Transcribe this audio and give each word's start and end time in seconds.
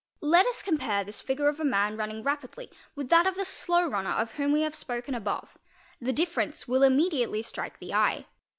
Let 0.23 0.47
us 0.47 0.63
compare 0.63 1.03
this 1.03 1.21
figure 1.21 1.47
of 1.47 1.59
a 1.59 1.63
man 1.63 1.95
running 1.95 2.23
rapidly 2.23 2.71
with 2.95 3.09
that 3.09 3.27
of 3.27 3.35
the 3.35 3.45
slow 3.45 3.85
runner 3.85 4.09
of 4.09 4.31
whom 4.31 4.51
we 4.51 4.61
have 4.61 4.73
spoken 4.73 5.13
above; 5.13 5.59
the 6.01 6.11
difference 6.11 6.67
will 6.67 6.81
immediately 6.81 7.43
strike 7.43 7.77
the 7.77 7.93
eye. 7.93 8.25